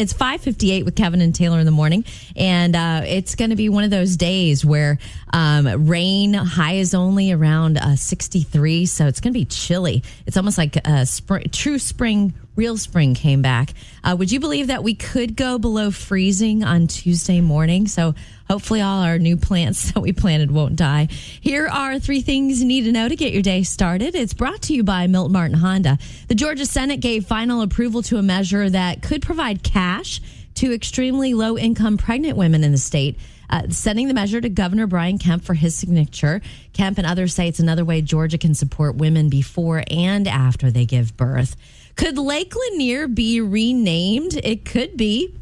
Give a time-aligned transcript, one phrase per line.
[0.00, 3.68] It's 5:58 with Kevin and Taylor in the morning, and uh, it's going to be
[3.68, 4.98] one of those days where
[5.34, 10.02] um, rain high is only around uh, 63, so it's going to be chilly.
[10.24, 13.72] It's almost like a spring, true spring, real spring came back.
[14.02, 17.86] Uh, would you believe that we could go below freezing on Tuesday morning?
[17.86, 18.14] So
[18.48, 21.08] hopefully, all our new plants that we planted won't die.
[21.40, 24.14] Here are three things you need to know to get your day started.
[24.14, 25.98] It's brought to you by Milton Martin Honda.
[26.28, 30.20] The Georgia Senate gave final approval to a measure that could provide cash
[30.54, 33.18] to extremely low income pregnant women in the state.
[33.48, 36.40] Uh, sending the measure to Governor Brian Kemp for his signature.
[36.72, 40.84] Kemp and others say it's another way Georgia can support women before and after they
[40.84, 41.56] give birth.
[41.96, 44.34] Could Lake Lanier be renamed?
[44.34, 45.36] It could be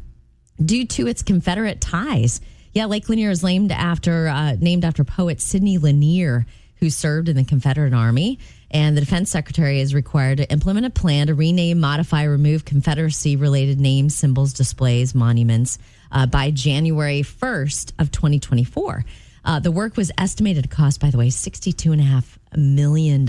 [0.63, 2.41] due to its Confederate ties.
[2.73, 7.35] Yeah, Lake Lanier is named after uh, named after poet Sidney Lanier, who served in
[7.35, 8.39] the Confederate Army.
[8.71, 13.35] And the defense secretary is required to implement a plan to rename, modify, remove Confederacy
[13.35, 15.79] related names, symbols, displays, monuments
[16.11, 19.05] uh, by January 1st of 2024.
[19.43, 23.25] Uh, the work was estimated to cost, by the way, $62.5 million.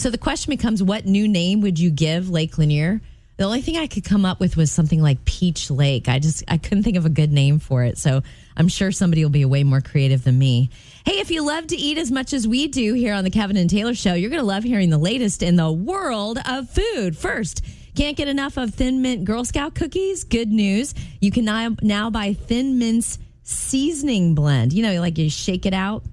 [0.00, 3.02] So the question becomes what new name would you give Lake Lanier?
[3.36, 6.08] The only thing I could come up with was something like Peach Lake.
[6.08, 7.98] I just I couldn't think of a good name for it.
[7.98, 8.22] So
[8.56, 10.70] I'm sure somebody will be way more creative than me.
[11.04, 13.58] Hey, if you love to eat as much as we do here on the Kevin
[13.58, 17.14] and Taylor show, you're going to love hearing the latest in the world of food.
[17.14, 17.62] First,
[17.94, 20.24] can't get enough of Thin Mint Girl Scout cookies?
[20.24, 20.94] Good news.
[21.20, 24.72] You can now, now buy Thin Mint's seasoning blend.
[24.72, 26.04] You know, like you shake it out.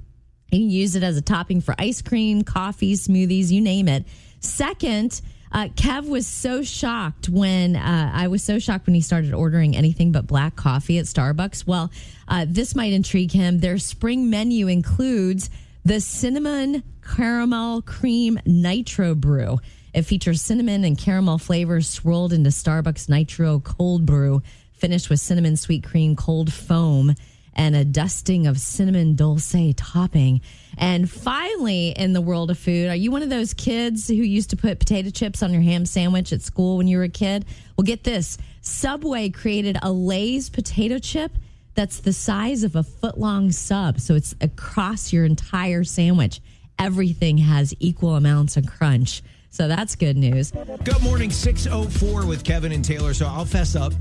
[0.58, 4.06] You use it as a topping for ice cream, coffee, smoothies, you name it.
[4.40, 9.34] Second, uh, Kev was so shocked when uh, I was so shocked when he started
[9.34, 11.66] ordering anything but black coffee at Starbucks.
[11.66, 11.92] Well,
[12.28, 13.60] uh, this might intrigue him.
[13.60, 15.50] Their spring menu includes
[15.86, 16.84] the cinnamon
[17.16, 19.60] caramel cream nitro brew.
[19.94, 24.42] It features cinnamon and caramel flavors swirled into Starbucks nitro cold brew,
[24.74, 27.16] finished with cinnamon sweet cream cold foam
[27.58, 30.42] and a dusting of cinnamon dulce topping.
[30.78, 34.52] And finally, in the world of food, are you one of those kids who used
[34.52, 37.46] to put potato chips on your ham sandwich at school when you were a kid?
[37.76, 41.32] Well, get this Subway created a Lay's potato chip
[41.74, 44.00] that's the size of a foot long sub.
[44.00, 46.42] So it's across your entire sandwich.
[46.78, 49.24] Everything has equal amounts of crunch.
[49.50, 50.52] So that's good news.
[50.84, 53.14] Good morning, 604 with Kevin and Taylor.
[53.14, 53.94] So I'll fess up.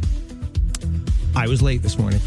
[1.34, 2.20] I was late this morning.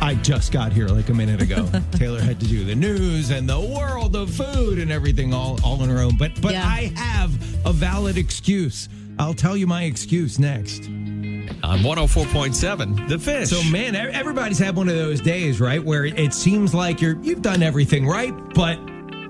[0.00, 1.68] I just got here like a minute ago.
[1.92, 5.82] Taylor had to do the news and the world of food and everything all, all
[5.82, 6.16] on her own.
[6.16, 6.64] But but Yeah.
[6.66, 7.32] I have
[7.66, 8.88] a valid excuse.
[9.18, 10.86] I'll tell you my excuse next.
[11.62, 13.48] On 104.7, The Fish.
[13.48, 17.42] So man, everybody's had one of those days, right, where it seems like you're you've
[17.42, 18.78] done everything right, but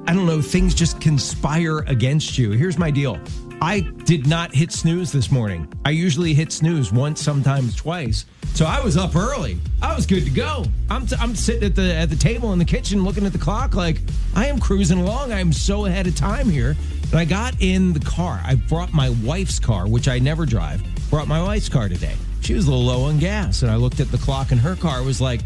[0.09, 2.51] I don't know, things just conspire against you.
[2.53, 3.19] Here's my deal.
[3.61, 5.73] I did not hit snooze this morning.
[5.85, 8.27] I usually hit snooze once, sometimes twice.
[8.55, 9.59] So I was up early.
[9.83, 10.65] I was good to go.
[10.91, 13.39] I'm, t- I'm sitting at the at the table in the kitchen looking at the
[13.39, 13.99] clock like
[14.35, 15.33] I am cruising along.
[15.33, 16.77] I'm so ahead of time here.
[17.11, 18.41] And I got in the car.
[18.45, 20.83] I brought my wife's car, which I never drive.
[21.11, 22.15] Brought my wife's car today.
[22.41, 24.77] She was a little low on gas, and I looked at the clock, and her
[24.77, 25.41] car was like,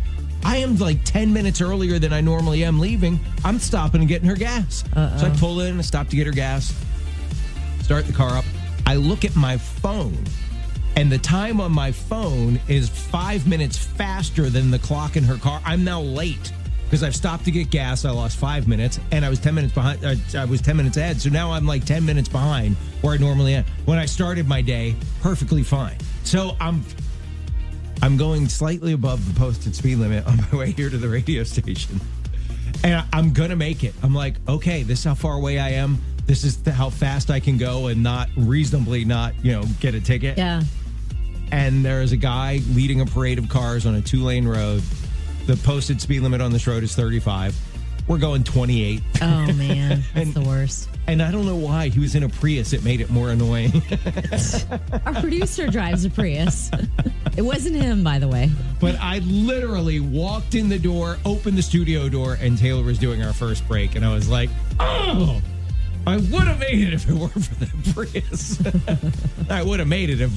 [0.44, 3.20] I am like 10 minutes earlier than I normally am leaving.
[3.44, 4.84] I'm stopping and getting her gas.
[5.18, 6.72] So I pull in and stop to get her gas,
[7.90, 8.44] start the car up.
[8.86, 10.16] I look at my phone,
[10.94, 15.34] and the time on my phone is five minutes faster than the clock in her
[15.34, 15.60] car.
[15.64, 16.52] I'm now late
[16.84, 18.04] because I've stopped to get gas.
[18.04, 20.04] I lost five minutes, and I was 10 minutes behind.
[20.04, 21.20] Uh, I was 10 minutes ahead.
[21.20, 23.64] So now I'm like 10 minutes behind where I normally am.
[23.86, 25.96] When I started my day, perfectly fine.
[26.22, 26.84] So I'm
[28.02, 31.42] I'm going slightly above the posted speed limit on my way here to the radio
[31.42, 32.00] station.
[32.84, 33.94] And I- I'm to make it.
[34.04, 36.00] I'm like, okay, this is how far away I am.
[36.30, 39.96] This is the, how fast I can go and not reasonably not, you know, get
[39.96, 40.38] a ticket.
[40.38, 40.62] Yeah.
[41.50, 44.80] And there is a guy leading a parade of cars on a two lane road.
[45.46, 47.58] The posted speed limit on this road is 35.
[48.06, 49.02] We're going 28.
[49.20, 50.04] Oh, man.
[50.14, 50.88] That's And- the worst.
[51.08, 52.72] And I don't know why he was in a Prius.
[52.72, 53.72] It made it more annoying.
[55.06, 56.70] Our producer drives a Prius.
[57.36, 58.50] It wasn't him, by the way.
[58.78, 63.20] But I literally walked in the door, opened the studio door, and Taylor was doing
[63.24, 63.96] our first break.
[63.96, 65.42] And I was like, oh,
[66.06, 69.50] I would have made it if it weren't for the Prius.
[69.50, 70.32] I would have made it if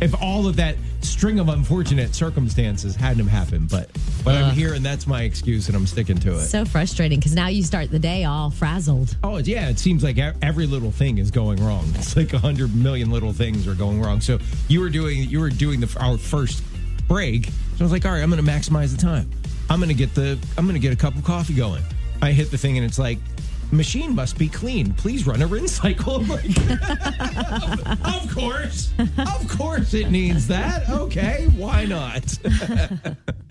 [0.00, 3.70] if all of that string of unfortunate circumstances hadn't have happened.
[3.70, 3.90] But
[4.24, 6.40] but I'm here, and that's my excuse, and I'm sticking to it.
[6.46, 9.16] So frustrating because now you start the day all frazzled.
[9.22, 11.86] Oh yeah, it seems like every little thing is going wrong.
[11.94, 14.20] It's like a hundred million little things are going wrong.
[14.20, 14.38] So
[14.68, 16.62] you were doing you were doing the our first
[17.08, 17.46] break.
[17.46, 19.30] So I was like, all right, I'm going to maximize the time.
[19.68, 21.82] I'm going to get the I'm going to get a cup of coffee going.
[22.22, 23.18] I hit the thing and it's like
[23.74, 24.94] machine must be clean.
[24.94, 26.24] Please run a rinse cycle.
[26.34, 26.44] Like,
[28.04, 28.92] of course.
[28.98, 30.88] Of course it needs that.
[30.88, 32.38] Okay, why not?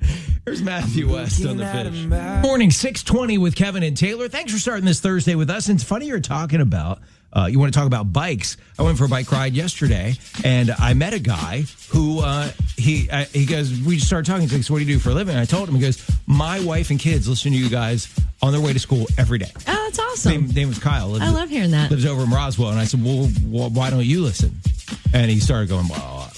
[0.45, 2.05] Here's Matthew West on the fish.
[2.43, 4.27] Morning 620 with Kevin and Taylor.
[4.27, 5.69] Thanks for starting this Thursday with us.
[5.69, 6.99] And it's funny you're talking about
[7.31, 8.57] uh, you want to talk about bikes.
[8.77, 13.09] I went for a bike ride yesterday, and I met a guy who uh, he
[13.09, 13.71] uh, he goes.
[13.81, 14.41] We just started talking.
[14.41, 15.75] He's like, "So what do you do for a living?" And I told him.
[15.75, 19.07] He goes, "My wife and kids listen to you guys on their way to school
[19.17, 20.31] every day." Oh, that's awesome.
[20.31, 21.07] Name, name was Kyle.
[21.07, 21.89] Lives, I love hearing that.
[21.89, 23.29] Lives over in Roswell, and I said, "Well,
[23.69, 24.55] why don't you listen?"
[25.13, 26.29] And he started going, "Well,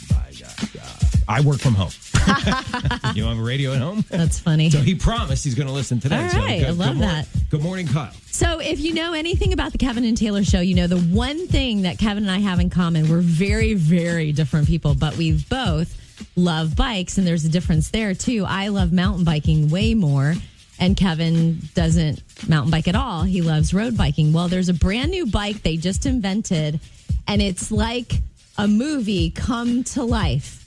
[1.28, 1.92] I, I work from home.
[3.16, 4.70] you have a radio at home." That's funny.
[4.70, 6.24] So he promised he's going to listen today.
[6.24, 7.28] All So good- I love good that.
[7.50, 8.12] Good morning, Kyle.
[8.32, 11.48] So, if you know anything about the Kevin and Taylor show, you know the one
[11.48, 15.32] thing that Kevin and I have in common, we're very, very different people, but we
[15.50, 16.02] both
[16.36, 18.44] love bikes, and there's a difference there too.
[18.48, 20.34] I love mountain biking way more,
[20.80, 23.24] and Kevin doesn't mountain bike at all.
[23.24, 24.34] He loves road biking.
[24.34, 26.82] Well, there's a brand new bike they just invented,
[27.28, 28.16] and it's like
[28.58, 30.66] a movie come to life.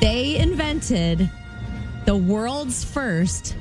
[0.00, 1.30] They invented
[2.04, 3.56] the world's first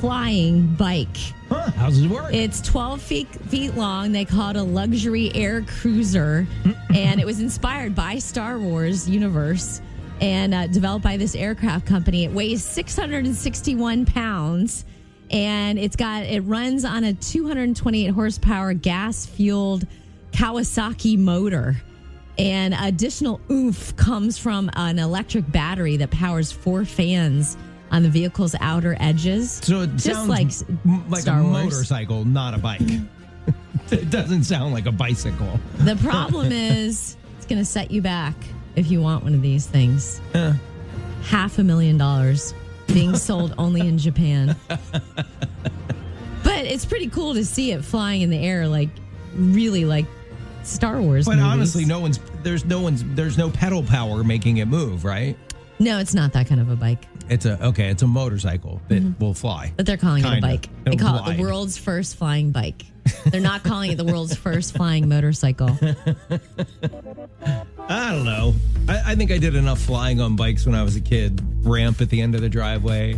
[0.00, 1.16] flying bike.
[1.48, 2.32] Huh, how's it work?
[2.32, 4.12] It's 12 feet, feet long.
[4.12, 6.46] They call it a luxury air cruiser.
[6.94, 9.80] and it was inspired by Star Wars universe
[10.20, 12.24] and uh, developed by this aircraft company.
[12.24, 14.84] It weighs 661 pounds
[15.30, 19.86] and it's got, it runs on a 228 horsepower gas fueled
[20.32, 21.76] Kawasaki motor.
[22.38, 27.56] And additional oof comes from an electric battery that powers four fans
[27.90, 29.52] on the vehicle's outer edges.
[29.62, 30.48] So it just sounds like
[31.08, 31.64] like Star a Wars.
[31.64, 32.80] motorcycle, not a bike.
[33.90, 35.58] it doesn't sound like a bicycle.
[35.78, 38.34] The problem is it's going to set you back
[38.76, 40.20] if you want one of these things.
[41.24, 42.54] Half a million dollars
[42.86, 44.54] being sold only in Japan.
[44.68, 48.90] But it's pretty cool to see it flying in the air, like
[49.34, 50.06] really like
[50.68, 51.26] Star Wars.
[51.26, 51.52] But movies.
[51.52, 55.36] honestly, no one's there's no one's there's no pedal power making it move, right?
[55.78, 57.06] no, it's not that kind of a bike.
[57.28, 59.22] It's a okay, it's a motorcycle that mm-hmm.
[59.22, 59.72] will fly.
[59.76, 60.46] But they're calling it Kinda.
[60.46, 60.68] a bike.
[60.84, 62.84] They call it the world's first flying bike.
[63.26, 65.70] They're not calling it the world's first flying motorcycle.
[67.88, 68.54] I don't know.
[68.86, 71.40] I, I think I did enough flying on bikes when I was a kid.
[71.66, 73.14] Ramp at the end of the driveway.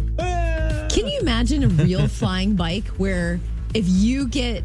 [0.90, 3.40] Can you imagine a real flying bike where
[3.74, 4.62] if you get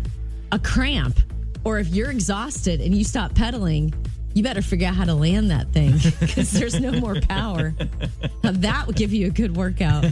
[0.51, 1.19] a cramp
[1.65, 3.94] or if you're exhausted and you stop pedaling,
[4.33, 7.73] you better figure out how to land that thing because there's no more power.
[8.44, 10.06] Now, that would give you a good workout.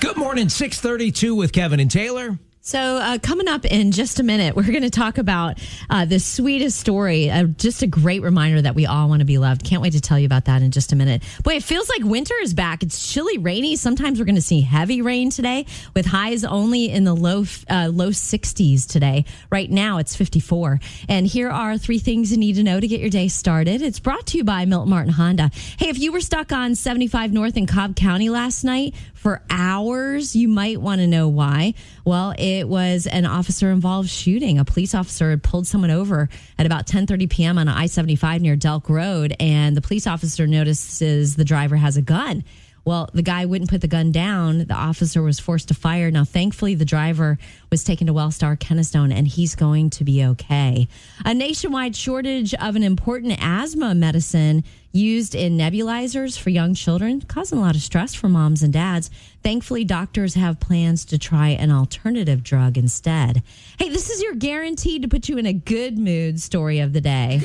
[0.00, 2.38] Good morning, six thirty-two with Kevin and Taylor.
[2.66, 6.18] So, uh, coming up in just a minute, we're going to talk about uh, the
[6.18, 7.30] sweetest story.
[7.30, 9.62] Uh, just a great reminder that we all want to be loved.
[9.62, 11.22] Can't wait to tell you about that in just a minute.
[11.44, 12.82] Boy, it feels like winter is back.
[12.82, 13.76] It's chilly, rainy.
[13.76, 15.64] Sometimes we're going to see heavy rain today,
[15.94, 19.26] with highs only in the low uh, low 60s today.
[19.48, 20.80] Right now, it's 54.
[21.08, 23.80] And here are three things you need to know to get your day started.
[23.80, 25.52] It's brought to you by Milton Martin Honda.
[25.78, 28.92] Hey, if you were stuck on 75 North in Cobb County last night
[29.26, 31.74] for hours, you might want to know why.
[32.04, 34.60] Well, it was an officer involved shooting.
[34.60, 36.28] A police officer had pulled someone over
[36.60, 37.58] at about 10:30 p.m.
[37.58, 42.02] on I 75 near Delk Road, and the police officer notices the driver has a
[42.02, 42.44] gun.
[42.86, 44.58] Well, the guy wouldn't put the gun down.
[44.58, 46.08] The officer was forced to fire.
[46.12, 47.36] Now, thankfully, the driver
[47.68, 50.86] was taken to Wellstar Kennestone and he's going to be okay.
[51.24, 54.62] A nationwide shortage of an important asthma medicine
[54.92, 59.10] used in nebulizers for young children, causing a lot of stress for moms and dads.
[59.42, 63.42] Thankfully, doctors have plans to try an alternative drug instead.
[63.80, 67.00] Hey, this is your guaranteed to put you in a good mood story of the
[67.00, 67.42] day.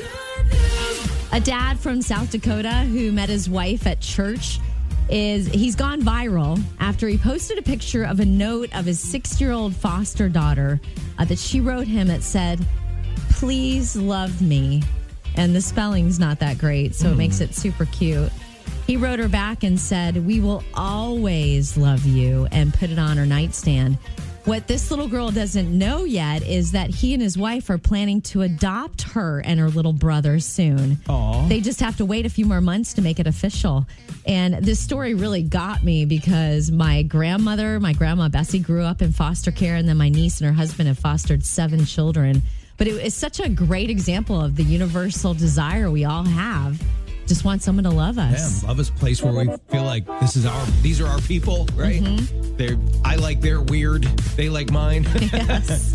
[1.32, 4.60] A dad from South Dakota who met his wife at church
[5.12, 9.40] is he's gone viral after he posted a picture of a note of his six
[9.40, 10.80] year old foster daughter
[11.18, 12.58] uh, that she wrote him that said,
[13.30, 14.82] Please love me.
[15.36, 18.30] And the spelling's not that great, so it makes it super cute.
[18.86, 23.16] He wrote her back and said, We will always love you, and put it on
[23.16, 23.98] her nightstand.
[24.44, 28.20] What this little girl doesn't know yet is that he and his wife are planning
[28.22, 30.98] to adopt her and her little brother soon.
[31.08, 31.46] Aw.
[31.46, 33.86] They just have to wait a few more months to make it official.
[34.26, 39.12] And this story really got me because my grandmother, my grandma Bessie, grew up in
[39.12, 42.42] foster care, and then my niece and her husband have fostered seven children.
[42.78, 46.82] But it is such a great example of the universal desire we all have.
[47.26, 48.62] Just want someone to love us.
[48.62, 51.20] Yeah, love is a place where we feel like this is our these are our
[51.20, 52.02] people, right?
[52.02, 52.56] Mm-hmm.
[52.56, 54.02] They're I like their weird,
[54.36, 55.06] they like mine.
[55.32, 55.92] Yes.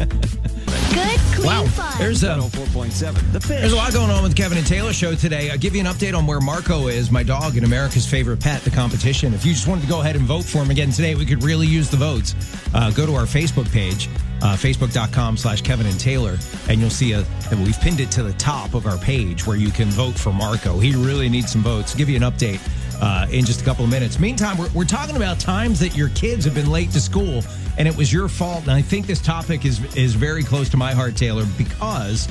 [0.93, 1.65] Good, clean Wow.
[1.65, 1.93] fun.
[1.97, 3.59] There's a 104.7 The Fish.
[3.61, 5.49] There's a lot going on with Kevin and Taylor show today.
[5.51, 8.61] I'll give you an update on where Marco is, my dog and America's favorite pet,
[8.63, 9.33] the competition.
[9.33, 11.43] If you just wanted to go ahead and vote for him again today, we could
[11.43, 12.35] really use the votes.
[12.73, 14.09] Uh, go to our Facebook page,
[14.41, 16.37] uh, facebook.com slash Kevin and Taylor,
[16.69, 19.69] and you'll see a, we've pinned it to the top of our page where you
[19.69, 20.79] can vote for Marco.
[20.79, 21.95] He really needs some votes.
[21.95, 22.59] Give you an update
[23.01, 24.19] uh, in just a couple of minutes.
[24.19, 27.43] Meantime, we're, we're talking about times that your kids have been late to school
[27.77, 28.63] and it was your fault.
[28.63, 32.27] And I think this topic is is very close to my heart, Taylor, because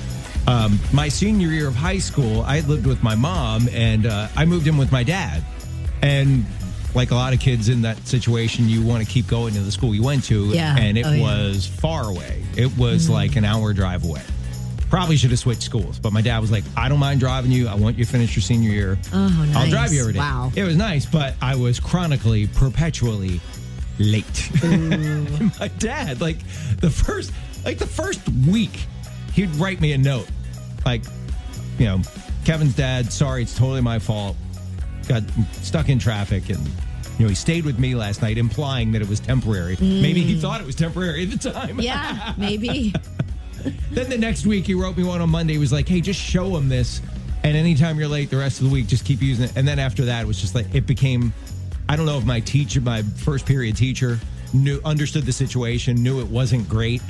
[0.47, 4.45] um, my senior year of high school, I lived with my mom and uh, I
[4.45, 5.43] moved in with my dad.
[6.03, 6.45] And
[6.97, 9.71] like a lot of kids in that situation, you want to keep going to the
[9.71, 10.47] school you went to.
[10.47, 10.77] Yeah.
[10.77, 11.23] And it Oh, yeah.
[11.23, 12.43] was far away.
[12.57, 13.13] It was mm-hmm.
[13.13, 14.23] like an hour drive away.
[14.89, 17.69] Probably should have switched schools, but my dad was like, I don't mind driving you.
[17.69, 18.99] I want you to finish your senior year.
[19.13, 20.21] Oh, I'll drive you every day.
[20.21, 20.51] Wow.
[20.57, 23.41] It was nice, but I was chronically, perpetually
[23.99, 24.51] late.
[25.61, 26.39] My dad, like
[26.81, 27.31] the first,
[27.65, 28.87] like the first week,
[29.35, 30.29] he'd write me a note,
[30.87, 31.03] like,
[31.79, 32.01] you know,
[32.47, 34.37] Kevin's dad, sorry, it's totally my fault.
[35.09, 36.67] Got stuck in traffic and.
[37.19, 39.77] You know, he stayed with me last night, implying that it was temporary.
[39.81, 40.41] Maybe he mm.
[40.41, 41.81] thought it was temporary at the time.
[41.81, 42.93] Yeah, maybe.
[43.91, 45.55] Then the next week, he wrote me one on Monday.
[45.55, 47.01] He was like, "Hey, just show him this,
[47.43, 49.79] and anytime you're late, the rest of the week, just keep using it." And then
[49.79, 51.33] after that, it was just like it became.
[51.89, 54.19] I don't know if my teacher, my first period teacher,
[54.53, 57.01] knew understood the situation, knew it wasn't great,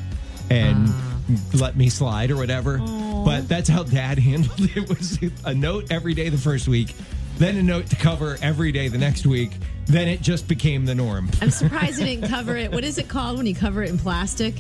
[0.51, 1.19] and ah.
[1.55, 2.79] let me slide or whatever.
[2.79, 4.77] But that's how Dad handled it.
[4.77, 6.95] It was a note every day the first week,
[7.37, 9.53] then a note to cover every day the next week.
[9.87, 11.31] Then it just became the norm.
[11.41, 12.73] I'm surprised he didn't cover it.
[12.73, 14.55] What is it called when you cover it in plastic?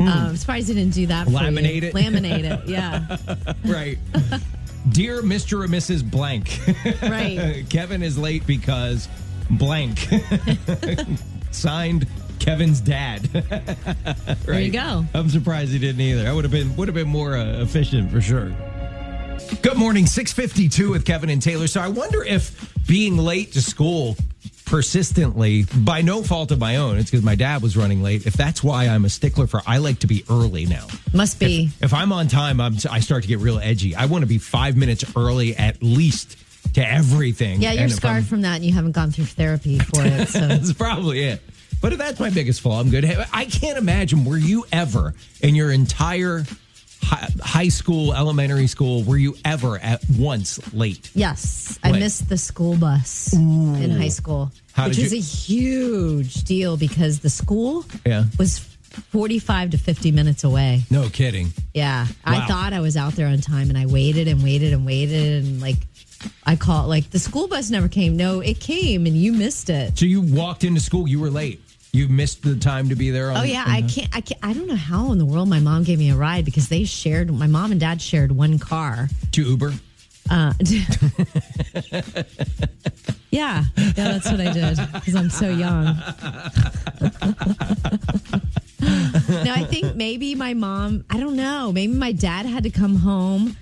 [0.00, 1.26] Um, I'm surprised he didn't do that.
[1.26, 1.32] For.
[1.32, 1.94] Laminate it?
[1.94, 2.68] Laminate it.
[2.68, 3.16] Yeah.
[3.64, 3.98] right.
[4.88, 5.64] Dear Mr.
[5.64, 6.08] or Mrs.
[6.08, 6.60] Blank.
[7.02, 7.64] Right.
[7.70, 9.08] Kevin is late because
[9.50, 10.08] blank.
[11.50, 12.06] Signed
[12.38, 13.22] Kevin's dad.
[14.44, 15.04] There you go.
[15.14, 16.28] I'm surprised he didn't either.
[16.28, 18.52] I would have been would have been more uh, efficient for sure.
[19.62, 21.66] Good morning, 652 with Kevin and Taylor.
[21.66, 24.16] So I wonder if being late to school
[24.64, 28.26] persistently by no fault of my own, it's because my dad was running late.
[28.26, 30.86] If that's why I'm a stickler for I like to be early now.
[31.12, 31.70] Must be.
[31.80, 33.94] If I'm on time, I'm, I start to get real edgy.
[33.94, 36.36] I want to be five minutes early at least
[36.74, 37.60] to everything.
[37.60, 40.02] Yeah, you're And if I'm- scarred from that and you haven't gone through therapy for
[40.04, 40.28] it.
[40.28, 41.42] So That's probably it.
[41.82, 43.04] But if that's my biggest flaw, I'm good.
[43.34, 46.44] I can't imagine were you ever in your entire
[47.02, 51.10] high school, elementary school, were you ever at once late?
[51.14, 56.44] yes, I missed the school bus in high school, How which was you- a huge
[56.44, 58.24] deal because the school Yeah.
[58.38, 58.58] was
[59.12, 60.84] 45 to 50 minutes away.
[60.90, 61.52] No kidding.
[61.74, 62.06] Yeah.
[62.06, 62.12] Wow.
[62.24, 65.44] I thought I was out there on time and I waited and waited and waited
[65.44, 65.76] and like
[66.44, 68.16] I called like the school bus never came.
[68.16, 69.98] No, it came and you missed it.
[69.98, 71.60] So you walked into school, you were late.
[71.96, 73.30] You missed the time to be there.
[73.30, 75.60] On, Oh yeah, I can't I can't I don't know how in the world my
[75.60, 79.08] mom gave me a ride because they shared my mom and dad shared one car.
[79.32, 79.72] to Uber.
[80.28, 80.52] Uh
[83.30, 85.84] Yeah, yeah, that's what I did because I'm so young.
[88.80, 92.96] now I think maybe my mom, I don't know, maybe my dad had to come
[92.96, 93.56] home,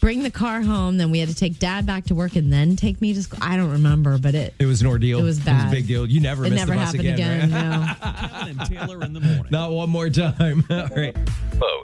[0.00, 2.76] bring the car home, then we had to take dad back to work and then
[2.76, 3.38] take me to school.
[3.42, 5.18] I don't remember, but it It was an ordeal.
[5.18, 5.50] It was bad.
[5.50, 5.72] It was bad.
[5.72, 6.06] a big deal.
[6.06, 7.44] You never it missed never the bus happened again.
[7.44, 7.96] again.
[8.00, 8.56] right?
[8.58, 8.64] No.
[8.64, 9.46] Taylor in the morning.
[9.50, 10.64] Not one more time.
[10.70, 11.16] All right.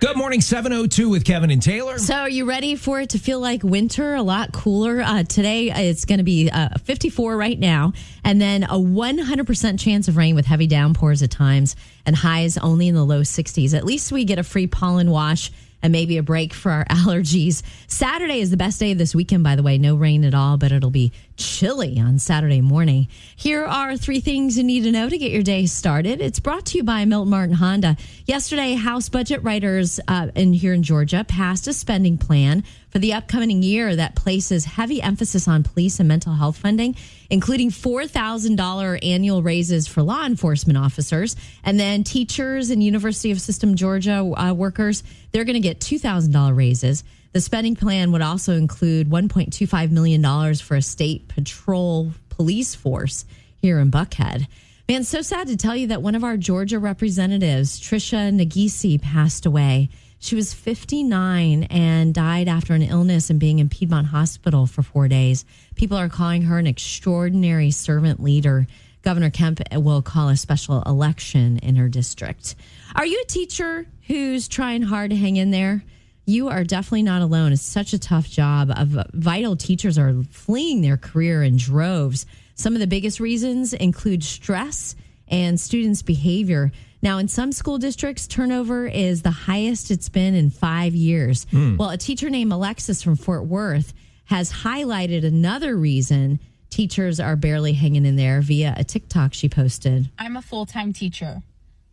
[0.00, 1.98] Good morning, 702 with Kevin and Taylor.
[1.98, 4.14] So, are you ready for it to feel like winter?
[4.14, 5.70] A lot cooler uh, today.
[5.70, 7.92] It's going to be uh, 54 right now,
[8.22, 11.74] and then a 100% chance of rain with heavy downpours at times,
[12.06, 13.74] and highs only in the low 60s.
[13.74, 15.50] At least we get a free pollen wash
[15.84, 17.62] and maybe a break for our allergies.
[17.86, 19.78] Saturday is the best day of this weekend, by the way.
[19.78, 23.08] No rain at all, but it'll be chilly on Saturday morning.
[23.36, 26.20] Here are three things you need to know to get your day started.
[26.20, 27.96] It's brought to you by Milton Martin Honda.
[28.26, 33.12] Yesterday, House budget writers uh, in here in Georgia passed a spending plan for the
[33.12, 36.94] upcoming year that places heavy emphasis on police and mental health funding,
[37.28, 41.34] including $4,000 annual raises for law enforcement officers.
[41.64, 46.56] And then teachers and University of System Georgia uh, workers, they're going to get $2,000
[46.56, 47.02] raises.
[47.34, 53.24] The spending plan would also include $1.25 million for a state patrol police force
[53.56, 54.46] here in Buckhead.
[54.88, 59.46] Man, so sad to tell you that one of our Georgia representatives, Trisha Nagisi, passed
[59.46, 59.88] away.
[60.20, 65.08] She was 59 and died after an illness and being in Piedmont Hospital for four
[65.08, 65.44] days.
[65.74, 68.68] People are calling her an extraordinary servant leader.
[69.02, 72.54] Governor Kemp will call a special election in her district.
[72.94, 75.82] Are you a teacher who's trying hard to hang in there?
[76.26, 77.52] You are definitely not alone.
[77.52, 78.72] It's such a tough job.
[78.74, 82.24] Of uh, vital teachers are fleeing their career in droves.
[82.54, 84.96] Some of the biggest reasons include stress
[85.28, 86.72] and students' behavior.
[87.02, 91.44] Now, in some school districts, turnover is the highest it's been in five years.
[91.50, 91.76] Hmm.
[91.76, 93.92] Well, a teacher named Alexis from Fort Worth
[94.26, 96.40] has highlighted another reason
[96.70, 100.10] teachers are barely hanging in there via a TikTok she posted.
[100.18, 101.42] I'm a full time teacher,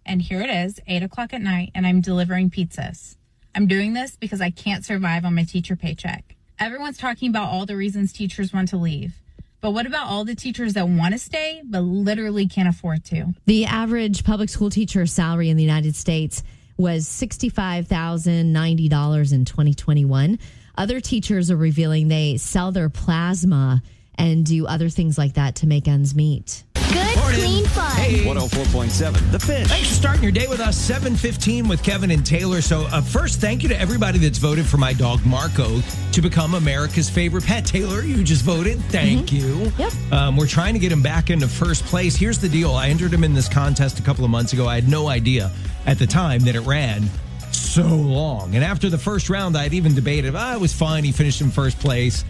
[0.06, 3.18] and here it is, 8 o'clock at night, and I'm delivering pizzas.
[3.54, 6.36] I'm doing this because I can't survive on my teacher paycheck.
[6.60, 9.16] Everyone's talking about all the reasons teachers want to leave.
[9.62, 13.28] But what about all the teachers that want to stay but literally can't afford to?
[13.46, 16.44] The average public school teacher salary in the United States
[16.78, 20.40] was $65,090 in 2021.
[20.78, 23.84] Other teachers are revealing they sell their plasma
[24.16, 26.64] and do other things like that to make ends meet.
[26.92, 27.92] Good, clean fun.
[27.96, 28.26] Hey.
[28.26, 29.68] 104.7 The Fish.
[29.68, 30.78] Thanks for starting your day with us.
[30.78, 32.62] 715 with Kevin and Taylor.
[32.62, 35.82] So, uh, first, thank you to everybody that's voted for my dog Marco
[36.12, 37.66] to become America's favorite pet.
[37.66, 38.80] Taylor, you just voted.
[38.86, 39.72] Thank you.
[39.78, 39.94] Yep.
[40.12, 42.16] Um, we're trying to get him back into first place.
[42.16, 44.68] Here's the deal I entered him in this contest a couple of months ago.
[44.68, 45.52] I had no idea
[45.86, 47.10] at the time that it ran
[47.52, 48.56] so long.
[48.56, 51.04] And after the first round, I'd even debated, ah, it was fine.
[51.04, 52.26] He finished in first place.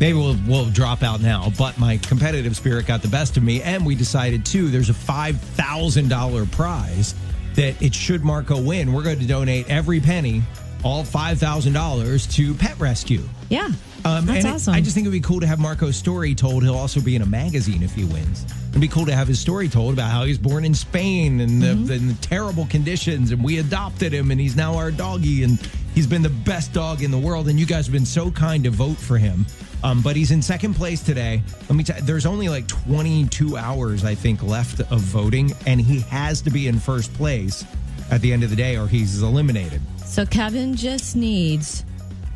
[0.00, 1.50] Maybe we'll, we'll drop out now.
[1.58, 3.62] But my competitive spirit got the best of me.
[3.62, 7.14] And we decided, too, there's a $5,000 prize
[7.54, 8.92] that it should Marco win.
[8.92, 10.42] We're going to donate every penny,
[10.84, 13.22] all $5,000 to Pet Rescue.
[13.48, 13.70] Yeah.
[14.04, 14.74] Um, that's and it- awesome.
[14.74, 16.62] I just think it would be cool to have Marco's story told.
[16.62, 18.44] He'll also be in a magazine if he wins.
[18.70, 21.40] It'd be cool to have his story told about how he was born in Spain
[21.40, 21.86] and the, Mm-hmm.
[21.86, 25.58] the, the terrible conditions, and we adopted him, and he's now our doggy, and
[25.94, 27.48] he's been the best dog in the world.
[27.48, 29.46] And you guys have been so kind to vote for him.
[29.84, 31.42] Um, but he's in second place today.
[31.68, 35.80] Let me tell you, there's only like 22 hours, I think, left of voting, and
[35.80, 37.64] he has to be in first place
[38.10, 39.80] at the end of the day, or he's eliminated.
[40.04, 41.84] so Kevin just needs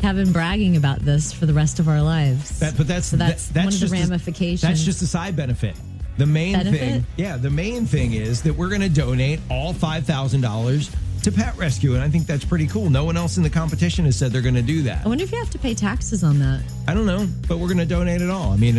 [0.02, 2.58] Kevin bragging about this for the rest of our lives.
[2.60, 4.60] That, but that's So that's that- one of the just a- ramifications.
[4.62, 5.74] that's just a side benefit.
[6.18, 6.80] The main Benefit?
[6.80, 10.90] thing, yeah, the main thing is that we're going to donate all five thousand dollars
[11.24, 12.88] to Pet Rescue, and I think that's pretty cool.
[12.88, 15.04] No one else in the competition has said they're going to do that.
[15.04, 16.62] I wonder if you have to pay taxes on that.
[16.88, 18.52] I don't know, but we're going to donate it all.
[18.52, 18.78] I mean,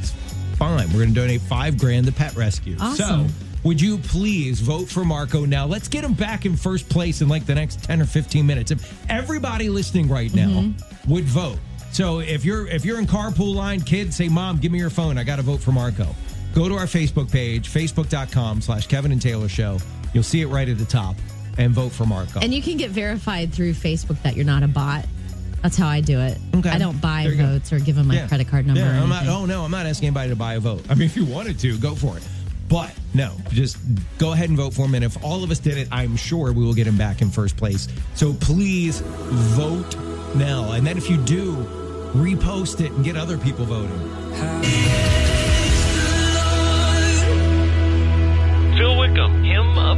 [0.00, 0.10] it's
[0.58, 0.86] fine.
[0.88, 2.76] We're going to donate five grand to Pet Rescue.
[2.78, 3.28] Awesome.
[3.28, 3.34] So,
[3.66, 5.66] would you please vote for Marco now?
[5.66, 8.70] Let's get him back in first place in like the next 10 or 15 minutes.
[8.70, 11.12] If everybody listening right now Mm-hmm.
[11.12, 11.58] would vote.
[11.92, 15.18] So if you're if you're in carpool line, kids say, Mom, give me your phone.
[15.18, 16.06] I got to vote for Marco.
[16.54, 19.78] Go to our Facebook page, facebook.com slash Kevin and Taylor Show.
[20.14, 21.16] You'll see it right at the top
[21.58, 22.40] and vote for Marco.
[22.40, 25.04] And you can get verified through Facebook that you're not a bot.
[25.62, 26.38] That's how I do it.
[26.54, 26.68] Okay.
[26.70, 27.46] I don't buy you go.
[27.46, 28.80] votes or give them my credit card number.
[28.82, 30.84] Yeah, I'm not, oh no, I'm not asking anybody to buy a vote.
[30.88, 32.22] I mean, if you wanted to, go for it.
[32.68, 33.78] But no, just
[34.18, 34.94] go ahead and vote for him.
[34.94, 37.30] And if all of us did it, I'm sure we will get him back in
[37.30, 37.88] first place.
[38.14, 39.96] So please vote
[40.34, 40.72] now.
[40.72, 41.54] And then if you do,
[42.14, 43.98] repost it and get other people voting.
[48.76, 49.45] Phil Wickham,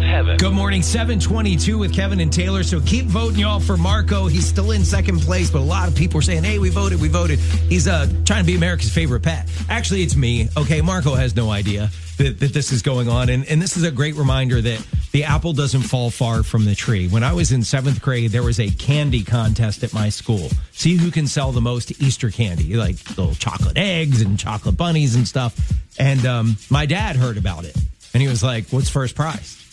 [0.09, 0.39] Heaven.
[0.39, 2.63] Good morning, 722 with Kevin and Taylor.
[2.63, 4.27] So keep voting, y'all, for Marco.
[4.27, 7.01] He's still in second place, but a lot of people are saying, hey, we voted,
[7.01, 7.39] we voted.
[7.39, 9.49] He's uh, trying to be America's favorite pet.
[9.69, 10.49] Actually, it's me.
[10.57, 13.29] Okay, Marco has no idea that, that this is going on.
[13.29, 16.75] And, and this is a great reminder that the apple doesn't fall far from the
[16.75, 17.09] tree.
[17.09, 20.49] When I was in seventh grade, there was a candy contest at my school.
[20.73, 25.15] See who can sell the most Easter candy, like little chocolate eggs and chocolate bunnies
[25.15, 25.59] and stuff.
[25.99, 27.77] And um, my dad heard about it.
[28.15, 29.68] And he was like, What's first prize?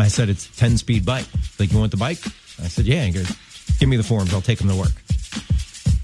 [0.00, 1.26] I said, It's 10 speed bike.
[1.58, 2.18] Like, you want the bike?
[2.62, 3.04] I said, Yeah.
[3.04, 3.30] He goes,
[3.78, 4.32] Give me the forms.
[4.34, 4.92] I'll take them to work.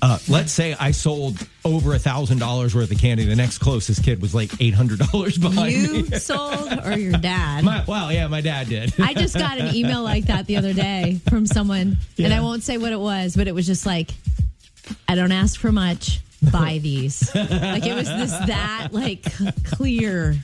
[0.02, 3.24] Uh, let's say I sold over a thousand dollars worth of candy.
[3.24, 6.18] The next closest kid was like eight hundred dollars behind You me.
[6.18, 7.64] sold or your dad?
[7.64, 8.92] My, well, yeah, my dad did.
[9.00, 12.62] I just got an email like that the other day from someone, and I won't
[12.62, 14.10] say what it was, but it was just like,
[15.08, 16.20] I don't ask for much.
[16.52, 17.34] Buy these.
[17.34, 19.22] like it was this that like
[19.64, 20.36] clear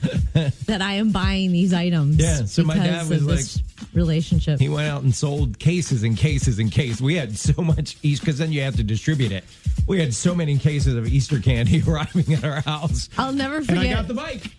[0.65, 2.17] that I am buying these items.
[2.17, 3.59] Yeah, so my dad was this
[3.93, 4.59] relationship.
[4.59, 7.01] He went out and sold cases and cases and cases.
[7.01, 9.43] We had so much Easter because then you have to distribute it.
[9.87, 13.09] We had so many cases of Easter candy arriving at our house.
[13.17, 14.51] I'll never And I forget got the bike.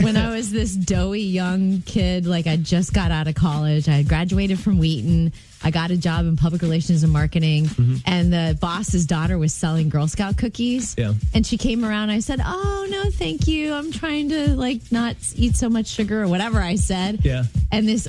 [0.00, 3.88] When I was this doughy young kid, like I just got out of college.
[3.88, 5.32] I had graduated from Wheaton.
[5.62, 7.66] I got a job in public relations and marketing.
[7.66, 7.96] Mm-hmm.
[8.04, 10.94] And the boss's daughter was selling Girl Scout cookies.
[10.98, 11.14] Yeah.
[11.34, 12.10] And she came around.
[12.10, 13.72] I said, Oh, no, thank you.
[13.72, 17.24] I'm trying to like not eat so much sugar or whatever I said.
[17.24, 17.44] Yeah.
[17.72, 18.08] And this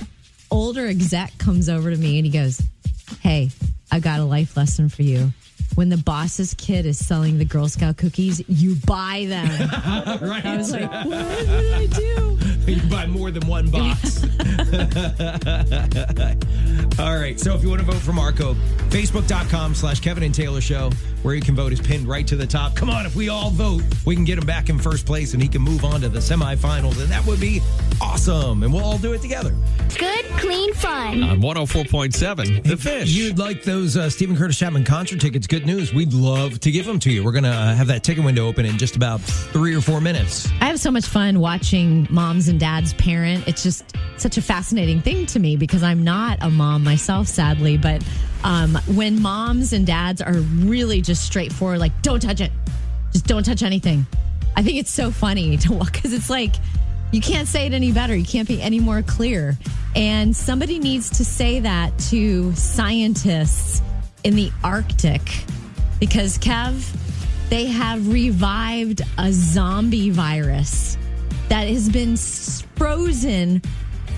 [0.51, 2.61] older exec comes over to me and he goes,
[3.21, 3.49] Hey,
[3.91, 5.31] I got a life lesson for you.
[5.75, 9.47] When the boss's kid is selling the Girl Scout cookies, you buy them.
[10.21, 10.45] right.
[10.45, 12.37] I was like, what, did I do?
[12.71, 14.23] you buy more than one box.
[16.99, 17.39] All right.
[17.39, 18.53] So if you want to vote for Marco,
[18.89, 20.91] facebook.com slash Kevin and Taylor Show,
[21.27, 22.73] where you can vote is pinned right to the top.
[22.73, 25.43] Come on, if we all vote, we can get him back in first place and
[25.43, 27.01] he can move on to the semifinals.
[27.01, 27.61] And that would be
[27.99, 28.63] awesome.
[28.63, 29.53] And we'll all do it together.
[29.97, 31.23] Good, clean fun.
[31.23, 33.09] On 104.7, The Fish.
[33.09, 35.47] You'd like those uh, Steven Curtis Chapman concert tickets?
[35.47, 35.93] Good news.
[35.93, 37.25] We'd love to give them to you.
[37.25, 39.99] We're going to uh, have that ticket window open in just about three or four
[39.99, 40.47] minutes.
[40.61, 43.45] I have so much fun watching moms and dads parent.
[43.49, 47.77] It's just such a fascinating thing to me because I'm not a mom myself, sadly.
[47.77, 48.01] But
[48.47, 52.49] um, when moms and dads are really just straightforward, like, don't touch it,
[53.11, 54.07] just don't touch anything.
[54.55, 56.55] I think it's so funny to walk because it's like,
[57.11, 58.15] you can't say it any better.
[58.15, 59.57] You can't be any more clear.
[59.97, 63.81] And somebody needs to say that to scientists
[64.23, 65.21] in the Arctic
[65.99, 66.89] because, Kev,
[67.49, 70.97] they have revived a zombie virus
[71.49, 72.15] that has been
[72.77, 73.61] frozen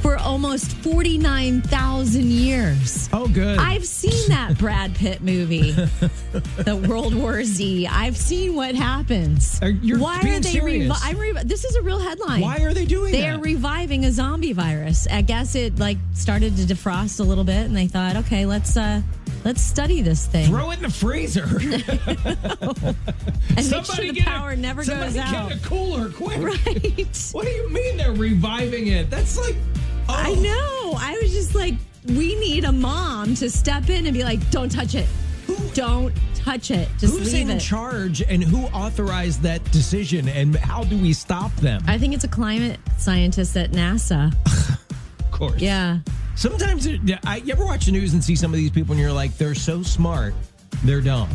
[0.01, 3.09] for almost 49,000 years.
[3.12, 3.57] Oh, good.
[3.59, 7.88] I've seen that Brad Pitt movie, the World War Z.
[7.88, 9.59] I've seen what happens.
[9.62, 10.59] Are- you're Why being are they?
[10.59, 12.41] revi- this is a real headline.
[12.41, 13.35] Why are they doing They that?
[13.35, 15.07] are reviving a zombie virus.
[15.09, 18.77] I guess it like started to defrost a little bit, and they thought, okay, let's
[18.77, 19.01] uh
[19.45, 21.43] let's study this thing Throw it in the freezer.
[23.57, 25.49] and make sure the get a- power never goes out.
[25.49, 26.38] Get a cooler, quick.
[26.39, 27.29] Right.
[27.33, 29.09] What do you mean they're reviving it?
[29.09, 29.55] That's like,
[30.09, 30.41] I oh.
[30.41, 30.99] know.
[30.99, 31.75] I was just like,
[32.07, 35.07] we need a mom to step in and be like, don't touch it.
[35.73, 36.87] Don't touch it.
[36.97, 37.59] Just Who's leave in it.
[37.59, 41.83] charge and who authorized that decision and how do we stop them?
[41.87, 44.33] I think it's a climate scientist at NASA.
[45.19, 45.61] of course.
[45.61, 45.99] Yeah.
[46.35, 49.01] Sometimes it- I, you ever watch the news and see some of these people and
[49.01, 50.33] you're like, they're so smart.
[50.84, 51.27] They're dumb.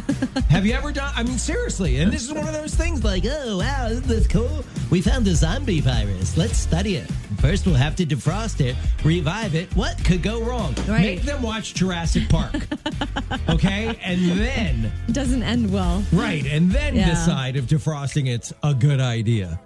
[0.50, 1.12] Have you ever done?
[1.16, 1.98] I mean, seriously.
[2.00, 4.62] And this is one of those things like, oh, wow, isn't this cool?
[4.90, 6.36] We found a zombie virus.
[6.36, 7.10] Let's study it.
[7.38, 9.74] First, we'll have to defrost it, revive it.
[9.74, 10.74] What could go wrong?
[10.86, 11.00] Right.
[11.00, 12.66] Make them watch Jurassic Park.
[13.48, 13.98] okay?
[14.02, 16.04] And then, It doesn't end well.
[16.12, 17.08] right, and then Yeah.
[17.08, 19.58] decide if defrosting it's a good idea.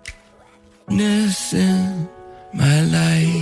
[0.88, 2.08] in
[2.52, 3.33] my life.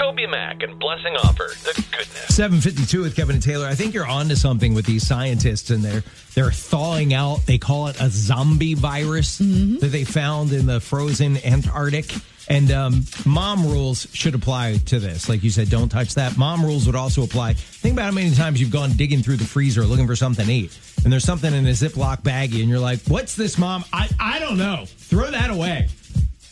[0.00, 2.34] Toby Mac and Blessing Offer, the goodness.
[2.34, 3.66] 752 with Kevin and Taylor.
[3.66, 6.02] I think you're onto something with these scientists and they're
[6.34, 7.44] they're thawing out.
[7.44, 12.14] They call it a zombie virus that they found in the frozen Antarctic.
[12.48, 15.28] And um, mom rules should apply to this.
[15.28, 16.38] Like you said, don't touch that.
[16.38, 17.52] Mom rules would also apply.
[17.52, 20.52] Think about how many times you've gone digging through the freezer looking for something to
[20.52, 20.78] eat.
[21.04, 23.84] And there's something in a Ziploc baggie, and you're like, what's this, mom?
[23.92, 24.84] I, I don't know.
[24.86, 25.88] Throw that away.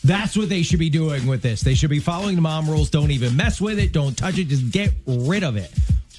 [0.09, 1.61] That's what they should be doing with this.
[1.61, 2.88] They should be following the mom rules.
[2.88, 3.92] Don't even mess with it.
[3.92, 4.44] Don't touch it.
[4.49, 5.71] Just get rid of it.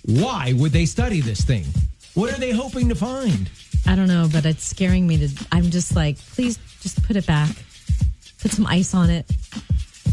[0.06, 1.66] Why would they study this thing?
[2.14, 3.50] What are they hoping to find?
[3.88, 5.48] I don't know, but it's scaring me to.
[5.52, 7.50] I'm just like, please just put it back.
[8.40, 9.26] Put some ice on it.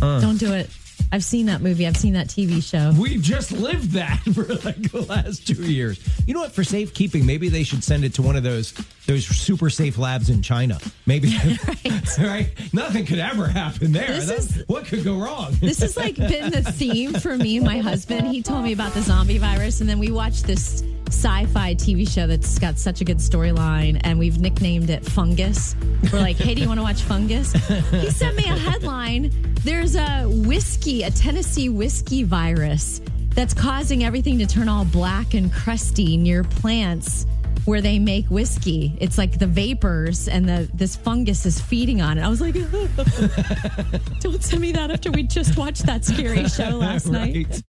[0.01, 0.71] Don't do it.
[1.12, 1.87] I've seen that movie.
[1.87, 2.99] I've seen that TV show.
[2.99, 6.01] We've just lived that for like the last two years.
[6.27, 6.53] You know what?
[6.53, 8.73] For safekeeping, maybe they should send it to one of those
[9.07, 10.79] those super safe labs in China.
[11.07, 11.29] Maybe
[11.66, 12.09] Right.
[12.19, 12.49] right?
[12.73, 14.09] Nothing could ever happen there.
[14.09, 15.53] This That- is- what could go wrong?
[15.61, 18.27] This has like been the theme for me and my husband.
[18.29, 22.27] He told me about the zombie virus, and then we watched this sci-fi TV show
[22.27, 25.77] that's got such a good storyline, and we've nicknamed it Fungus.
[26.12, 27.53] We're like, hey, do you want to watch Fungus?
[27.90, 29.31] He sent me a headline.
[29.62, 35.53] There's a whiskey, a Tennessee whiskey virus that's causing everything to turn all black and
[35.53, 37.27] crusty near plants
[37.66, 38.96] where they make whiskey.
[39.00, 42.22] It's like the vapors and the this fungus is feeding on it.
[42.22, 42.55] I was like,
[44.20, 47.46] don't send me that after we just watched that scary show last night.
[47.50, 47.62] Right.